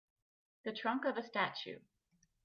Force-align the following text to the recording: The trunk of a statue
The 0.63 0.73
trunk 0.73 1.05
of 1.05 1.15
a 1.15 1.21
statue 1.23 1.77